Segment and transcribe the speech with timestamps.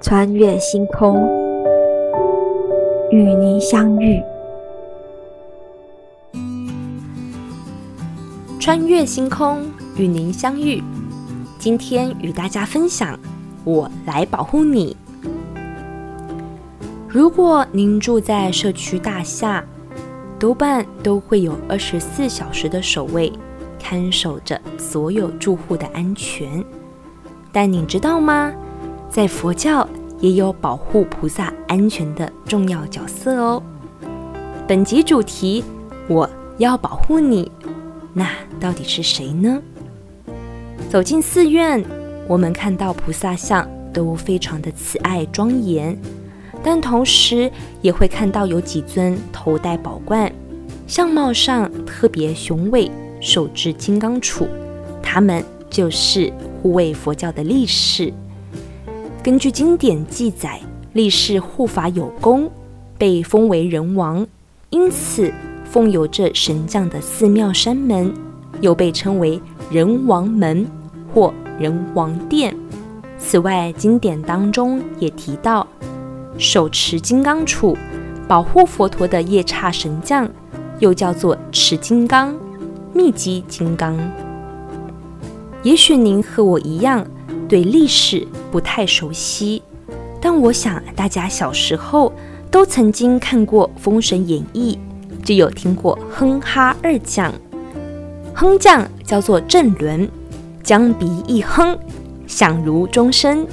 [0.00, 1.26] 穿越星空，
[3.10, 4.22] 与您相遇。
[8.60, 10.82] 穿越星空，与您相遇。
[11.58, 13.18] 今天与大家分享，
[13.64, 14.96] 我来保护你。
[17.08, 19.64] 如果您住在社区大厦，
[20.38, 23.32] 多半都会有二十四小时的守卫
[23.84, 26.64] 看守着所有住户的安全。
[27.52, 28.50] 但你知道吗？
[29.10, 29.86] 在佛教
[30.20, 33.62] 也有保护菩萨安全的重要角色哦。
[34.66, 35.62] 本集主题：
[36.08, 37.52] 我要保护你。
[38.14, 38.26] 那
[38.58, 39.60] 到底是谁呢？
[40.88, 41.84] 走进寺院，
[42.26, 45.96] 我们看到菩萨像都非常的慈爱庄严，
[46.62, 50.32] 但同时也会看到有几尊头戴宝冠，
[50.86, 52.90] 相貌上特别雄伟，
[53.24, 54.46] 手执金刚杵，
[55.02, 58.12] 他们就是护卫佛教的力士。
[59.22, 60.60] 根据经典记载，
[60.92, 62.50] 力士护法有功，
[62.98, 64.26] 被封为人王，
[64.68, 65.32] 因此
[65.64, 68.12] 奉有这神将的寺庙山门，
[68.60, 70.66] 又被称为人王门
[71.14, 72.54] 或人王殿。
[73.16, 75.66] 此外，经典当中也提到，
[76.36, 77.74] 手持金刚杵
[78.28, 80.28] 保护佛陀的夜叉神将，
[80.78, 82.36] 又叫做持金刚、
[82.94, 83.98] 密集金刚。
[85.64, 87.04] 也许您和我一样，
[87.48, 89.60] 对历史不太熟悉，
[90.20, 92.12] 但我想大家小时候
[92.52, 94.78] 都曾经看过《封神演义》，
[95.26, 97.34] 就有听过哼哈二将。
[98.32, 100.08] 哼将叫做郑伦，
[100.62, 101.76] 将鼻一哼，
[102.28, 103.44] 响如钟声；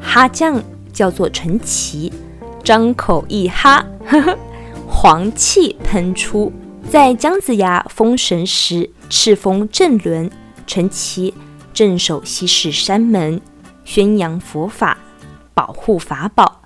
[0.00, 2.12] 哈将叫做陈奇，
[2.62, 4.38] 张口一哈，呵呵，
[4.88, 6.52] 黄气喷出。
[6.90, 10.30] 在姜子牙封神时，敕封正伦、
[10.66, 11.34] 陈奇。
[11.74, 13.38] 镇守西式山门，
[13.84, 14.96] 宣扬佛法，
[15.52, 16.62] 保护法宝，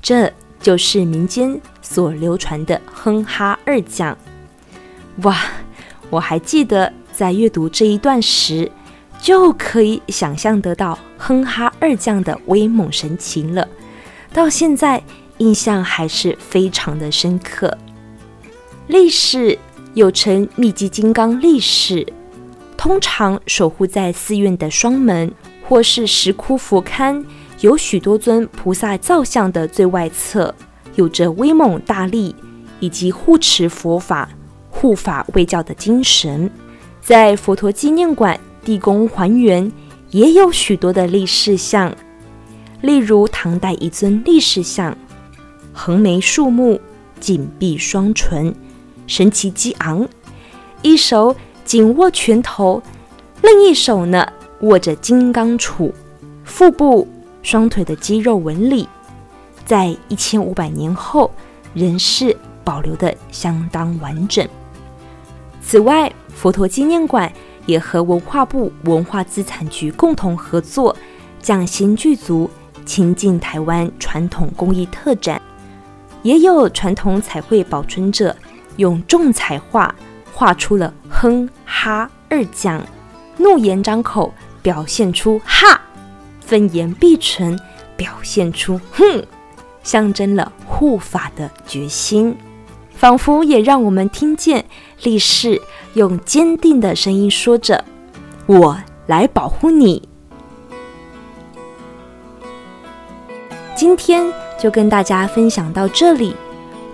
[0.00, 4.16] 这就是民间所流传的哼哈二将。
[5.24, 5.36] 哇，
[6.08, 8.72] 我还记得在阅读这一段时，
[9.20, 13.68] 就可以想象得到哼哈二将的威猛神情了。
[14.32, 15.02] 到现在
[15.36, 17.76] 印象还是非常的深刻。
[18.86, 19.58] 力士
[19.94, 22.06] 又称密集金刚力士。
[22.76, 25.32] 通常守护在寺院的双门，
[25.66, 27.24] 或是石窟佛龛，
[27.60, 30.54] 有许多尊菩萨造像的最外侧，
[30.94, 32.34] 有着威猛大力
[32.78, 34.28] 以及护持佛法、
[34.70, 36.48] 护法卫教的精神。
[37.00, 39.70] 在佛陀纪念馆地宫还原，
[40.10, 41.92] 也有许多的力士像，
[42.82, 44.96] 例如唐代一尊力士像，
[45.72, 46.80] 横眉竖目，
[47.18, 48.54] 紧闭双唇，
[49.06, 50.08] 神奇激昂，
[50.82, 51.34] 一手。
[51.64, 52.80] 紧握拳头，
[53.42, 54.24] 另一手呢
[54.60, 55.90] 握着金刚杵，
[56.44, 57.08] 腹部、
[57.42, 58.88] 双腿的肌肉纹理，
[59.64, 61.28] 在一千五百年后
[61.74, 64.46] 仍是保留得相当完整。
[65.60, 67.32] 此外，佛陀纪念馆
[67.66, 70.94] 也和文化部文化资产局共同合作，
[71.42, 72.48] 匠心具足，
[72.84, 75.42] 亲近台湾传统工艺特展，
[76.22, 78.36] 也有传统彩绘保存者
[78.76, 79.94] 用重彩画。
[80.32, 82.84] 画出了哼哈二将，
[83.38, 85.80] 怒言张口，表现出哈；
[86.44, 87.58] 愤颜闭唇，
[87.96, 89.24] 表现出哼，
[89.82, 92.36] 象征了护法的决心，
[92.94, 94.66] 仿佛也让我们听见
[95.04, 95.62] 力士
[95.94, 97.82] 用坚定的声音说着
[98.44, 100.06] ：“我来保护你。”
[103.74, 106.36] 今天就跟大家分享到这里。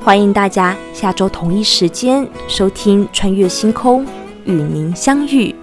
[0.05, 4.05] 欢迎大家下周同一时间收听《穿越星空》，
[4.45, 5.62] 与您相遇。